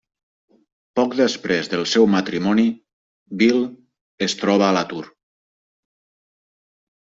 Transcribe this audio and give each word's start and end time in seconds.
Poc 0.99 1.17
després 1.19 1.69
del 1.73 1.83
seu 1.91 2.07
matrimoni, 2.15 2.67
Bill 3.43 3.61
es 4.29 4.37
troba 4.43 4.69
a 4.69 4.73
l'atur. 4.81 5.07